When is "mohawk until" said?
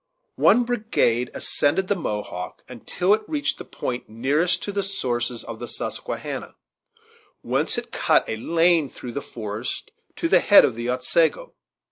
1.95-3.13